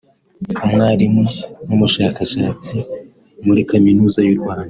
[0.65, 1.23] Umwarimu
[1.67, 2.75] n’Umushakashatsi
[3.45, 4.59] muri Kaminuza y’u Rwanda